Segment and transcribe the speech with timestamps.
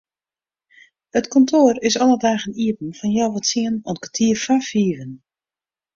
[1.19, 5.11] It kantoar is alle dagen iepen fan healwei tsienen oant kertier foar fiven.